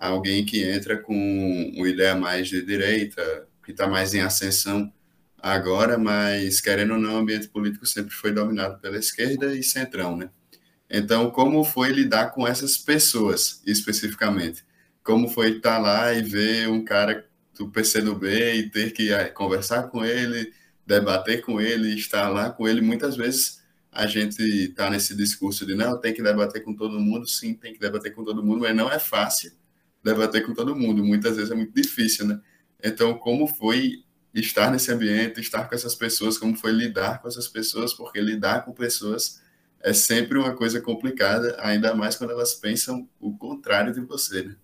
[0.00, 1.14] alguém que entra com
[1.76, 4.90] uma ideia mais de direita, que está mais em ascensão
[5.38, 10.16] agora, mas querendo ou não, o ambiente político sempre foi dominado pela esquerda e centrão,
[10.16, 10.30] né?
[10.90, 14.64] Então, como foi lidar com essas pessoas especificamente?
[15.04, 19.84] Como foi estar lá e ver um cara do PCdoB e ter que eh, conversar
[19.84, 20.52] com ele,
[20.86, 22.80] debater com ele, estar lá com ele?
[22.80, 27.26] Muitas vezes a gente está nesse discurso de não, tem que debater com todo mundo,
[27.28, 29.59] sim, tem que debater com todo mundo, mas não é fácil
[30.02, 31.04] debater com todo mundo.
[31.04, 32.40] Muitas vezes é muito difícil, né?
[32.82, 37.48] Então, como foi estar nesse ambiente, estar com essas pessoas, como foi lidar com essas
[37.48, 39.42] pessoas, porque lidar com pessoas
[39.82, 44.56] é sempre uma coisa complicada, ainda mais quando elas pensam o contrário de você, né?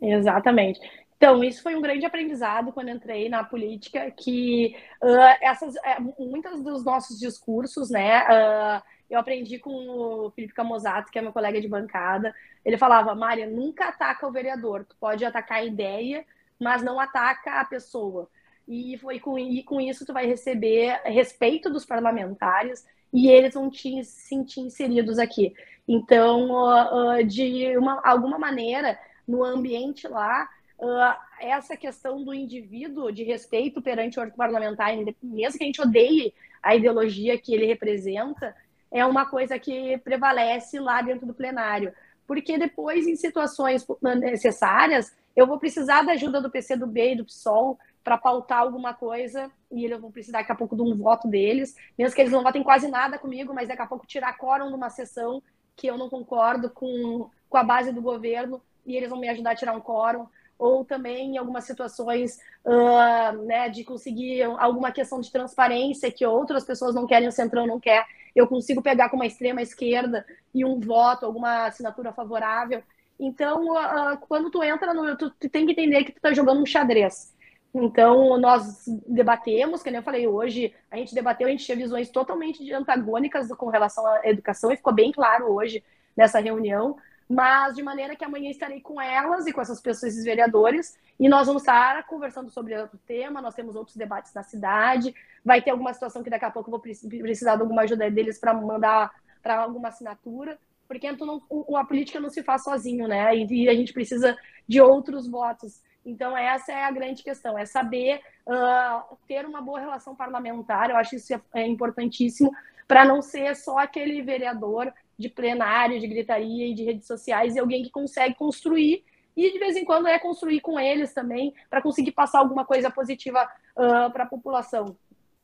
[0.00, 0.80] Exatamente.
[1.16, 6.62] Então, isso foi um grande aprendizado quando entrei na política, que uh, essas, uh, muitos
[6.62, 8.82] dos nossos discursos, né, uh,
[9.14, 12.34] eu aprendi com o Felipe Camozato, que é meu colega de bancada.
[12.64, 14.84] Ele falava, Mária, nunca ataca o vereador.
[14.84, 16.24] Tu pode atacar a ideia,
[16.60, 18.28] mas não ataca a pessoa.
[18.66, 23.70] E, foi com, e com isso tu vai receber respeito dos parlamentares e eles vão
[23.70, 25.54] te sentir inseridos aqui.
[25.86, 28.98] Então, uh, uh, de uma, alguma maneira,
[29.28, 30.48] no ambiente lá,
[30.78, 36.34] uh, essa questão do indivíduo de respeito perante o parlamentar, mesmo que a gente odeie
[36.62, 38.56] a ideologia que ele representa,
[38.94, 41.92] é uma coisa que prevalece lá dentro do plenário.
[42.28, 43.84] Porque depois, em situações
[44.20, 49.50] necessárias, eu vou precisar da ajuda do PCdoB e do PSOL para pautar alguma coisa
[49.70, 52.44] e eles vão precisar daqui a pouco de um voto deles, mesmo que eles não
[52.44, 55.42] votem quase nada comigo, mas daqui a pouco tirar quórum de uma sessão
[55.74, 59.50] que eu não concordo com, com a base do governo e eles vão me ajudar
[59.50, 60.28] a tirar um quórum
[60.64, 66.64] ou também em algumas situações uh, né, de conseguir alguma questão de transparência que outras
[66.64, 70.24] pessoas não querem, o Centrão não quer, eu consigo pegar com uma extrema esquerda
[70.54, 72.82] e um voto, alguma assinatura favorável.
[73.20, 75.14] Então, uh, quando tu entra no.
[75.18, 77.34] Tu, tu tem que entender que tu está jogando um xadrez.
[77.74, 82.08] Então, nós debatemos, que nem eu falei hoje, a gente debateu, a gente tinha visões
[82.08, 85.84] totalmente antagônicas com relação à educação, e ficou bem claro hoje
[86.16, 86.96] nessa reunião
[87.28, 91.28] mas de maneira que amanhã estarei com elas e com essas pessoas, esses vereadores, e
[91.28, 95.70] nós vamos estar conversando sobre outro tema, nós temos outros debates na cidade, vai ter
[95.70, 99.10] alguma situação que daqui a pouco eu vou precisar de alguma ajuda deles para mandar
[99.42, 100.58] para alguma assinatura,
[100.88, 101.42] porque não,
[101.76, 103.36] a política não se faz sozinho, né?
[103.36, 105.82] E, a gente precisa de outros votos.
[106.04, 110.96] Então, essa é a grande questão, é saber uh, ter uma boa relação parlamentar, eu
[110.96, 112.50] acho isso é, é importantíssimo,
[112.86, 117.58] para não ser só aquele vereador de plenário, de gritaria e de redes sociais, e
[117.58, 119.04] alguém que consegue construir
[119.36, 122.90] e de vez em quando é construir com eles também para conseguir passar alguma coisa
[122.90, 123.42] positiva
[123.76, 124.96] uh, para a população.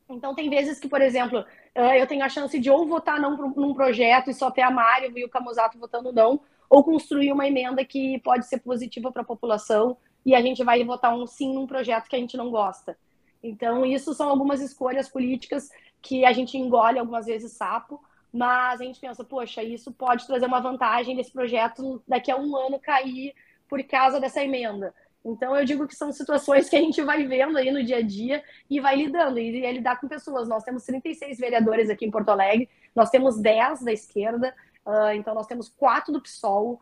[0.08, 3.36] Então tem vezes que, por exemplo, uh, eu tenho a chance de ou votar não
[3.36, 7.46] num projeto e só ter a Mário e o Camusato votando não, ou construir uma
[7.46, 11.52] emenda que pode ser positiva para a população e a gente vai votar um sim
[11.52, 12.96] num projeto que a gente não gosta.
[13.42, 15.68] Então isso são algumas escolhas políticas
[16.02, 18.00] que a gente engole algumas vezes sapo,
[18.32, 22.56] mas a gente pensa, poxa, isso pode trazer uma vantagem desse projeto daqui a um
[22.56, 23.34] ano cair
[23.68, 24.94] por causa dessa emenda.
[25.24, 28.02] Então eu digo que são situações que a gente vai vendo aí no dia a
[28.02, 30.48] dia e vai lidando, e é lidar com pessoas.
[30.48, 34.54] Nós temos 36 vereadores aqui em Porto Alegre, nós temos 10 da esquerda,
[34.86, 36.80] uh, então nós temos quatro do PSOL,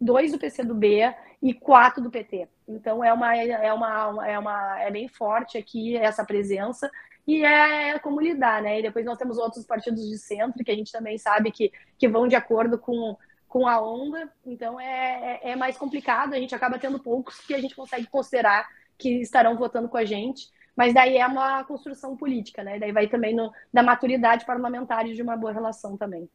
[0.00, 2.48] dois do PCdoB e quatro do PT.
[2.68, 6.90] Então é uma é uma é uma é bem forte aqui essa presença
[7.26, 8.80] e é, como lidar, né?
[8.80, 12.08] E depois nós temos outros partidos de centro que a gente também sabe que, que
[12.08, 16.54] vão de acordo com, com a onda, então é, é, é mais complicado, a gente
[16.54, 18.66] acaba tendo poucos que a gente consegue considerar
[18.98, 22.78] que estarão votando com a gente, mas daí é uma construção política, né?
[22.78, 26.28] Daí vai também no, da maturidade parlamentar e de uma boa relação também.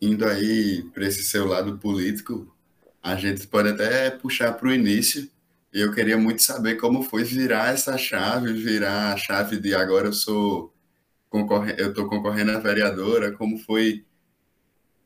[0.00, 2.54] Indo aí para esse seu lado político,
[3.02, 5.28] a gente pode até puxar para o início,
[5.72, 10.08] e eu queria muito saber como foi virar essa chave, virar a chave de agora
[10.08, 10.74] eu sou
[11.78, 14.04] eu estou concorrendo a vereadora, como foi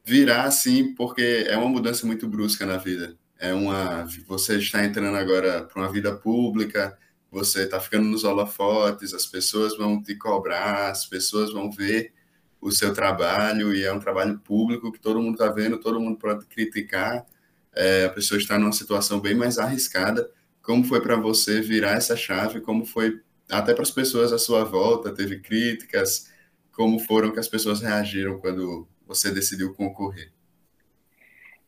[0.03, 3.17] virar assim, porque é uma mudança muito brusca na vida.
[3.39, 6.97] É uma, você está entrando agora para uma vida pública,
[7.31, 12.13] você está ficando nos holofotes, as pessoas vão te cobrar, as pessoas vão ver
[12.59, 16.19] o seu trabalho e é um trabalho público que todo mundo está vendo, todo mundo
[16.19, 17.27] pode criticar.
[17.75, 20.31] É, a pessoa está numa situação bem mais arriscada
[20.65, 22.61] como foi para você virar essa chave?
[22.61, 25.15] Como foi até para as pessoas à sua volta?
[25.15, 26.33] Teve críticas?
[26.73, 30.33] Como foram que as pessoas reagiram quando você decidiu concorrer?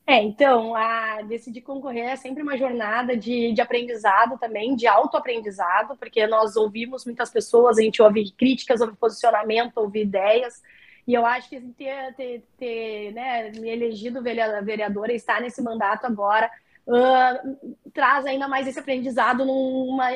[0.07, 5.97] É, então, a decidir concorrer é sempre uma jornada de, de aprendizado também, de autoaprendizado,
[5.97, 10.63] porque nós ouvimos muitas pessoas, a gente ouve críticas, ouve posicionamento, ouve ideias,
[11.07, 16.49] e eu acho que ter, ter, ter né, me elegido vereadora, estar nesse mandato agora,
[16.87, 20.09] uh, traz ainda mais esse aprendizado numa,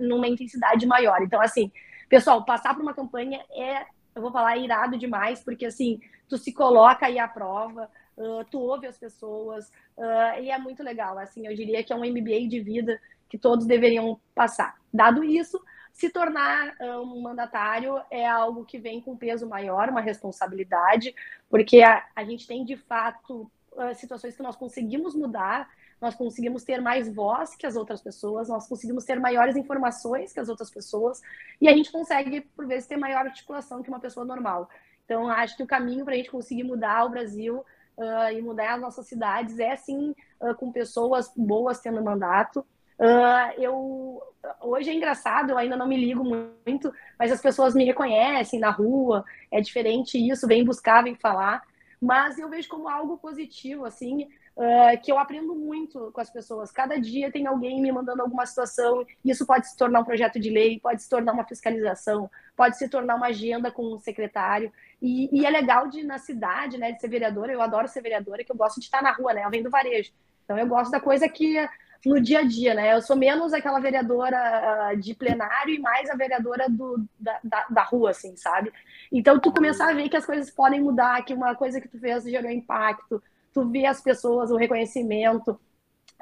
[0.00, 1.22] numa intensidade maior.
[1.22, 1.72] Então, assim,
[2.08, 6.52] pessoal, passar por uma campanha é, eu vou falar, irado demais, porque, assim, tu se
[6.52, 11.18] coloca aí à prova, uh, tu ouve as pessoas, uh, e é muito legal.
[11.18, 14.74] Assim, eu diria que é um MBA de vida que todos deveriam passar.
[14.92, 15.58] Dado isso,
[15.94, 21.14] se tornar um mandatário é algo que vem com peso maior, uma responsabilidade,
[21.48, 23.50] porque a, a gente tem de fato
[23.94, 25.68] situações que nós conseguimos mudar
[26.02, 30.40] nós conseguimos ter mais voz que as outras pessoas, nós conseguimos ter maiores informações que
[30.40, 31.22] as outras pessoas,
[31.60, 34.68] e a gente consegue, por vezes, ter maior articulação que uma pessoa normal.
[35.04, 37.64] Então, acho que o caminho para a gente conseguir mudar o Brasil
[37.96, 42.66] uh, e mudar as nossas cidades é, sim, uh, com pessoas boas tendo mandato.
[42.98, 44.22] Uh, eu
[44.60, 48.70] hoje é engraçado, eu ainda não me ligo muito, mas as pessoas me reconhecem na
[48.70, 51.62] rua, é diferente isso, vem buscar, vem falar,
[52.00, 56.70] mas eu vejo como algo positivo, assim, uh, que eu aprendo muito com as pessoas.
[56.70, 60.50] Cada dia tem alguém me mandando alguma situação, isso pode se tornar um projeto de
[60.50, 64.72] lei, pode se tornar uma fiscalização, pode se tornar uma agenda com um secretário.
[65.00, 68.44] E, e é legal de na cidade, né, de ser vereadora, eu adoro ser vereadora,
[68.44, 69.44] que eu gosto de estar na rua, né?
[69.44, 70.12] Eu venho do varejo.
[70.44, 71.56] Então eu gosto da coisa que
[72.04, 72.94] no dia a dia, né?
[72.94, 77.66] Eu sou menos aquela vereadora ah, de plenário e mais a vereadora do, da, da,
[77.70, 78.72] da, rua, assim, sabe?
[79.10, 81.98] Então, tu começar a ver que as coisas podem mudar, que uma coisa que tu
[81.98, 85.58] fez gerou impacto, tu vê as pessoas, o reconhecimento.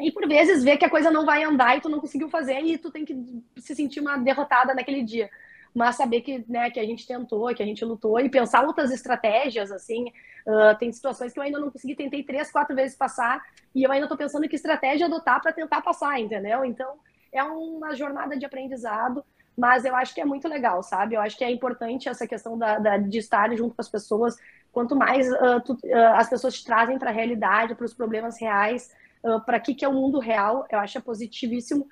[0.01, 2.61] E por vezes vê que a coisa não vai andar e tu não conseguiu fazer
[2.61, 3.14] e tu tem que
[3.59, 5.31] se sentir uma derrotada naquele dia.
[5.75, 8.90] Mas saber que, né, que a gente tentou, que a gente lutou e pensar outras
[8.90, 10.07] estratégias, assim.
[10.47, 13.93] Uh, tem situações que eu ainda não consegui, tentei três, quatro vezes passar e eu
[13.93, 16.64] ainda estou pensando que estratégia adotar para tentar passar, entendeu?
[16.64, 16.99] Então,
[17.33, 19.25] é uma jornada de aprendizado,
[19.57, 21.14] mas eu acho que é muito legal, sabe?
[21.14, 24.37] Eu acho que é importante essa questão da, da de estar junto com as pessoas,
[24.73, 28.41] quanto mais uh, tu, uh, as pessoas te trazem para a realidade, para os problemas
[28.41, 28.91] reais,
[29.25, 31.89] uh, para que que é o mundo real, eu acho é positivíssimo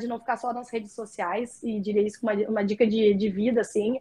[0.00, 3.14] de não ficar só nas redes sociais e diria isso como uma, uma dica de,
[3.14, 4.00] de vida, assim,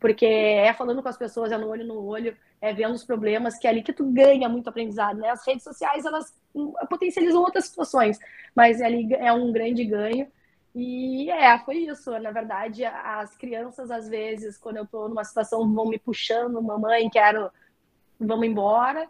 [0.00, 3.58] porque é falando com as pessoas, é no olho no olho, é vendo os problemas,
[3.58, 5.28] que é ali que tu ganha muito aprendizado, né?
[5.28, 8.18] As redes sociais, elas hum, potencializam outras situações,
[8.54, 10.26] mas ali é um grande ganho,
[10.74, 12.18] e é, foi isso.
[12.18, 17.10] Na verdade, as crianças, às vezes, quando eu estou numa situação, vão me puxando, mamãe,
[17.10, 17.50] quero,
[18.18, 19.08] vamos embora.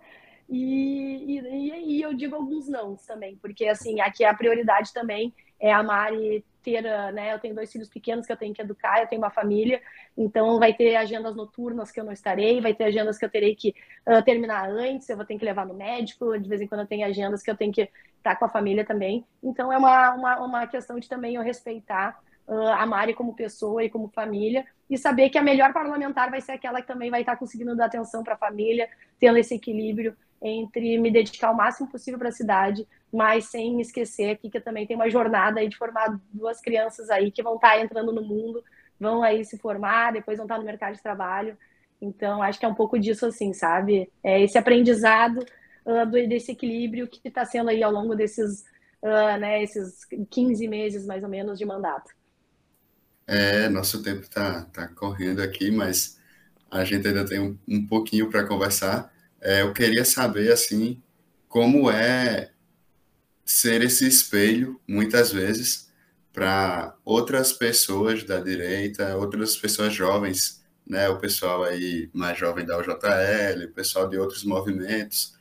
[0.49, 5.73] E, e, e eu digo alguns não também, porque assim, aqui a prioridade também é
[5.73, 7.33] a Mari ter, né?
[7.33, 9.81] Eu tenho dois filhos pequenos que eu tenho que educar, eu tenho uma família,
[10.17, 13.55] então vai ter agendas noturnas que eu não estarei, vai ter agendas que eu terei
[13.55, 13.75] que
[14.07, 16.87] uh, terminar antes, eu vou ter que levar no médico, de vez em quando eu
[16.87, 19.25] tenho agendas que eu tenho que estar com a família também.
[19.43, 23.85] Então é uma, uma, uma questão de também eu respeitar uh, a Mari como pessoa
[23.85, 27.21] e como família e saber que a melhor parlamentar vai ser aquela que também vai
[27.21, 31.89] estar conseguindo dar atenção para a família, tendo esse equilíbrio entre me dedicar o máximo
[31.89, 35.77] possível para a cidade, mas sem esquecer aqui que também tenho uma jornada aí de
[35.77, 38.65] formar duas crianças aí que vão estar entrando no mundo,
[38.99, 41.57] vão aí se formar, depois vão estar no mercado de trabalho.
[42.01, 44.11] Então, acho que é um pouco disso, assim, sabe?
[44.25, 45.45] É esse aprendizado
[45.85, 48.63] uh, desse equilíbrio que está sendo aí ao longo desses,
[49.03, 52.11] uh, né, esses 15 meses, mais ou menos, de mandato.
[53.27, 56.19] É, nosso tempo está tá correndo aqui, mas
[56.71, 59.13] a gente ainda tem um, um pouquinho para conversar.
[59.41, 61.01] É, eu queria saber, assim,
[61.49, 62.52] como é
[63.45, 65.91] ser esse espelho, muitas vezes,
[66.33, 72.79] para outras pessoas da direita, outras pessoas jovens, né, o pessoal aí mais jovem da
[72.79, 75.35] UJL, o pessoal de outros movimentos,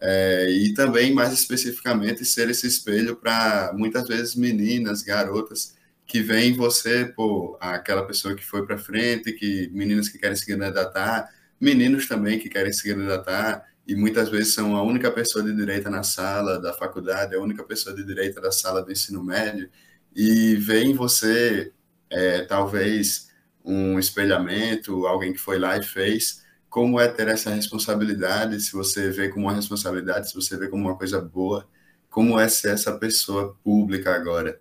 [0.00, 5.76] é, e também, mais especificamente, ser esse espelho para muitas vezes meninas, garotas,
[6.06, 10.46] que veem você, pô, aquela pessoa que foi para frente, que meninas que querem se
[10.46, 11.28] candidatar,
[11.60, 15.90] meninos também que querem se candidatar, e muitas vezes são a única pessoa de direita
[15.90, 19.68] na sala da faculdade, a única pessoa de direita da sala do ensino médio,
[20.14, 21.72] e veem você,
[22.08, 23.32] é, talvez,
[23.64, 29.10] um espelhamento, alguém que foi lá e fez, como é ter essa responsabilidade, se você
[29.10, 31.66] vê como uma responsabilidade, se você vê como uma coisa boa,
[32.08, 34.60] como é ser essa pessoa pública agora?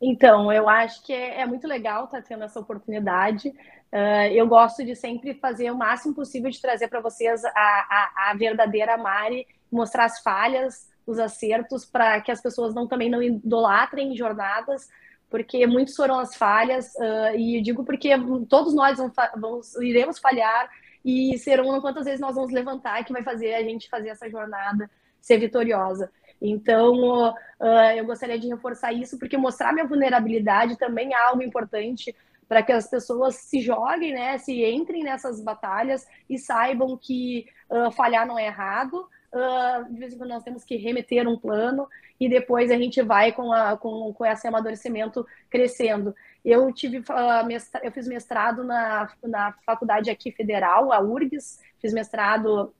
[0.00, 3.54] Então, eu acho que é, é muito legal estar tá tendo essa oportunidade.
[3.94, 8.30] Uh, eu gosto de sempre fazer o máximo possível de trazer para vocês a, a,
[8.30, 13.22] a, verdadeira Mari, mostrar as falhas, os acertos, para que as pessoas não também não
[13.22, 14.88] idolatrem jornadas,
[15.30, 18.10] porque muitos foram as falhas, uh, e digo porque
[18.48, 20.68] todos nós vamos, vamos, iremos falhar,
[21.04, 24.90] e serão quantas vezes nós vamos levantar que vai fazer a gente fazer essa jornada
[25.20, 26.10] ser vitoriosa.
[26.42, 32.12] Então, uh, eu gostaria de reforçar isso, porque mostrar minha vulnerabilidade também é algo importante
[32.48, 37.90] para que as pessoas se joguem, né, se entrem nessas batalhas e saibam que uh,
[37.90, 41.88] falhar não é errado, uh, de vez em quando nós temos que remeter um plano
[42.18, 46.14] e depois a gente vai com, a, com, com esse amadurecimento crescendo.
[46.44, 51.92] Eu tive uh, mestra, eu fiz mestrado na, na faculdade aqui federal, a URGS, fiz
[51.92, 52.72] mestrado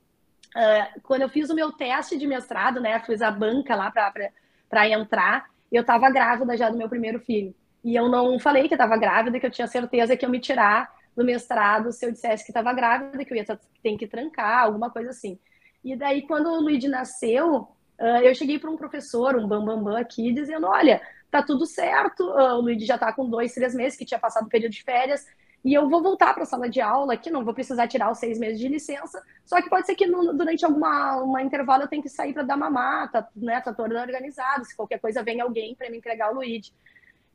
[1.02, 5.50] quando eu fiz o meu teste de mestrado, né, fiz a banca lá para entrar,
[5.72, 7.52] eu estava grávida já do meu primeiro filho.
[7.85, 10.91] E eu não falei que estava grávida, que eu tinha certeza que eu me tirar
[11.14, 14.91] do mestrado se eu dissesse que estava grávida, que eu ia ter que trancar, alguma
[14.91, 15.39] coisa assim.
[15.85, 17.68] E daí, quando o Luigi nasceu,
[18.01, 21.66] uh, eu cheguei para um professor, um bambambam bam, bam aqui, dizendo: Olha, tá tudo
[21.66, 24.72] certo, uh, o Luigi já está com dois, três meses, que tinha passado o período
[24.72, 25.26] de férias,
[25.62, 28.18] e eu vou voltar para a sala de aula, que não vou precisar tirar os
[28.18, 32.03] seis meses de licença, só que pode ser que durante alguma uma intervalo eu tenha
[32.03, 35.74] que sair para dar mamar, tá, né, tá todo organizado, se qualquer coisa vem alguém
[35.74, 36.72] para me entregar o Luigi.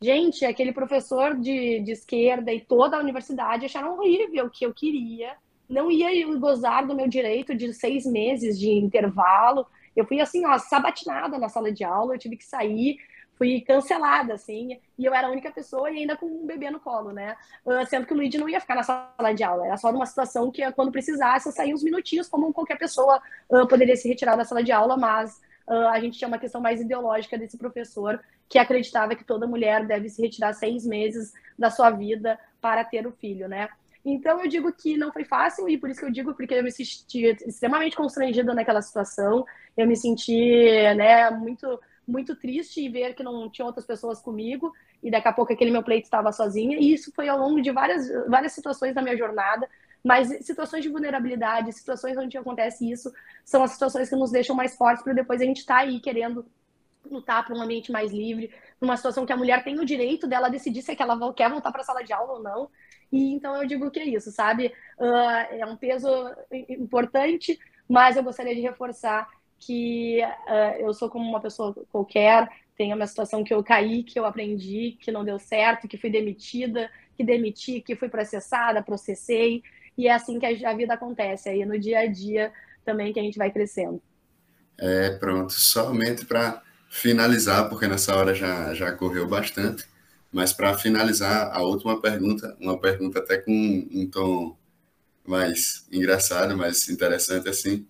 [0.01, 4.73] Gente, aquele professor de, de esquerda e toda a universidade acharam horrível o que eu
[4.73, 5.35] queria
[5.69, 9.67] não ia gozar do meu direito de seis meses de intervalo.
[9.95, 12.97] Eu fui assim, ó, sabatinada na sala de aula, eu tive que sair,
[13.37, 16.79] fui cancelada, assim, e eu era a única pessoa e ainda com um bebê no
[16.79, 17.37] colo, né?
[17.65, 20.05] Ah, sendo que o Luigi não ia ficar na sala de aula, era só numa
[20.05, 24.35] situação que quando precisasse eu saía uns minutinhos, como qualquer pessoa uh, poderia se retirar
[24.35, 25.39] da sala de aula, mas
[25.91, 28.19] a gente tinha uma questão mais ideológica desse professor
[28.49, 33.05] que acreditava que toda mulher deve se retirar seis meses da sua vida para ter
[33.05, 33.69] o filho, né?
[34.03, 36.63] Então eu digo que não foi fácil e por isso que eu digo porque eu
[36.63, 39.45] me senti extremamente constrangida naquela situação.
[39.77, 40.33] Eu me senti,
[40.95, 44.73] né, muito muito triste em ver que não tinha outras pessoas comigo
[45.03, 46.77] e daqui a pouco aquele meu pleito estava sozinha.
[46.79, 49.69] E isso foi ao longo de várias várias situações da minha jornada,
[50.03, 53.11] mas situações de vulnerabilidade, situações onde acontece isso,
[53.45, 55.99] são as situações que nos deixam mais fortes para depois a gente estar tá aí
[55.99, 56.45] querendo
[57.05, 60.49] lutar para um ambiente mais livre, numa situação que a mulher tem o direito dela
[60.49, 62.69] decidir se é que ela quer voltar para a sala de aula ou não.
[63.11, 64.73] E então eu digo que é isso, sabe?
[64.97, 66.07] Uh, é um peso
[66.69, 69.27] importante, mas eu gostaria de reforçar
[69.57, 72.47] que uh, eu sou como uma pessoa qualquer,
[72.77, 76.09] tenho uma situação que eu caí, que eu aprendi, que não deu certo, que fui
[76.09, 79.61] demitida, que demiti, que fui processada, processei,
[79.97, 82.53] e é assim que a vida acontece, aí no dia a dia
[82.85, 84.01] também que a gente vai crescendo.
[84.77, 89.85] É, pronto, somente para finalizar, porque nessa hora já, já correu bastante.
[90.31, 94.57] Mas para finalizar, a última pergunta, uma pergunta até com um tom
[95.25, 97.87] mais engraçado, mais interessante assim.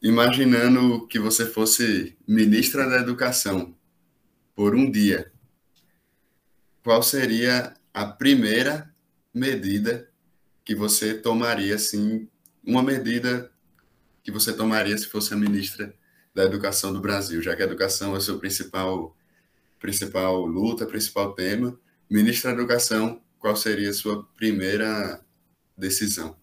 [0.00, 3.74] Imaginando que você fosse ministra da Educação
[4.54, 5.32] por um dia,
[6.82, 8.94] qual seria a primeira
[9.34, 10.08] medida
[10.64, 12.28] que você tomaria, assim,
[12.64, 13.50] uma medida
[14.22, 15.94] que você tomaria se fosse a ministra
[16.38, 19.12] da Educação do Brasil, já que a educação é o seu principal
[19.80, 21.76] principal luta, principal tema.
[22.08, 25.20] Ministra da Educação, qual seria a sua primeira
[25.76, 26.36] decisão?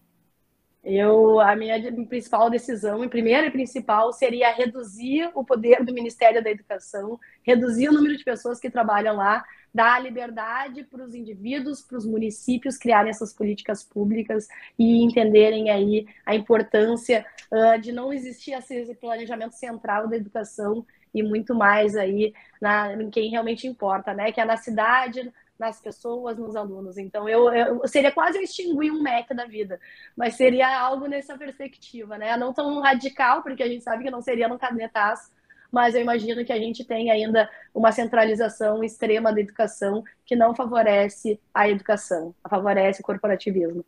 [0.84, 6.44] Eu, a minha principal decisão, e primeira e principal, seria reduzir o poder do Ministério
[6.44, 9.42] da Educação, reduzir o número de pessoas que trabalham lá,
[9.76, 14.48] dar liberdade para os indivíduos, para os municípios criarem essas políticas públicas
[14.78, 21.22] e entenderem aí a importância uh, de não existir esse planejamento central da educação e
[21.22, 24.32] muito mais aí na, em quem realmente importa, né?
[24.32, 26.96] Que é na cidade, nas pessoas, nos alunos.
[26.96, 29.78] Então, eu, eu seria quase eu extinguir um MEC da vida,
[30.16, 32.34] mas seria algo nessa perspectiva, né?
[32.36, 35.30] Não tão radical, porque a gente sabe que não seria no canetaço,
[35.70, 40.54] mas eu imagino que a gente tem ainda uma centralização extrema da educação que não
[40.54, 43.84] favorece a educação, favorece o corporativismo.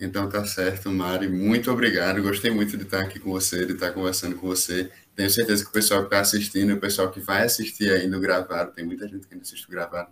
[0.00, 1.28] Então tá certo, Mari.
[1.28, 2.20] Muito obrigado.
[2.20, 4.90] Gostei muito de estar aqui com você, de estar conversando com você.
[5.14, 8.20] Tenho certeza que o pessoal que está assistindo, o pessoal que vai assistir ainda o
[8.20, 10.10] gravado, tem muita gente que ainda assiste o gravado.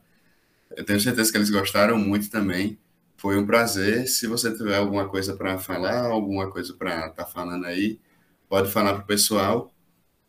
[0.76, 2.78] Eu tenho certeza que eles gostaram muito também.
[3.16, 4.06] Foi um prazer.
[4.06, 7.98] Se você tiver alguma coisa para falar, alguma coisa para estar tá falando aí,
[8.48, 9.74] pode falar para o pessoal.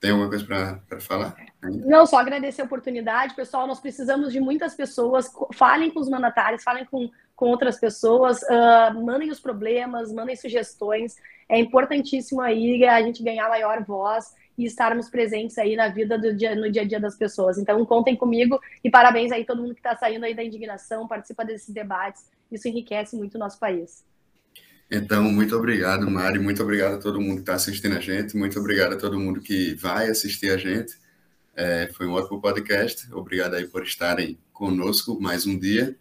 [0.01, 0.43] Tem alguma coisa
[0.89, 1.35] para falar?
[1.61, 3.35] Não, só agradecer a oportunidade.
[3.35, 5.31] Pessoal, nós precisamos de muitas pessoas.
[5.53, 11.17] Falem com os mandatários, falem com, com outras pessoas, uh, mandem os problemas, mandem sugestões.
[11.47, 16.35] É importantíssimo aí a gente ganhar maior voz e estarmos presentes aí na vida do
[16.35, 17.59] dia, no dia a dia das pessoas.
[17.59, 21.45] Então, contem comigo e parabéns aí todo mundo que está saindo aí da indignação, participa
[21.45, 22.27] desses debates.
[22.51, 24.03] Isso enriquece muito o nosso país.
[24.93, 26.37] Então, muito obrigado, Mari.
[26.37, 28.35] Muito obrigado a todo mundo que está assistindo a gente.
[28.35, 30.99] Muito obrigado a todo mundo que vai assistir a gente.
[31.55, 33.07] É, foi um ótimo podcast.
[33.13, 35.97] Obrigado aí por estarem conosco mais um dia.